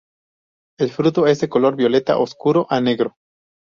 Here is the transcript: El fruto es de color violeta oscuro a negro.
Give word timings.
El 0.79 0.89
fruto 0.89 1.27
es 1.27 1.41
de 1.41 1.47
color 1.49 1.75
violeta 1.75 2.17
oscuro 2.17 2.65
a 2.71 2.81
negro. 2.81 3.17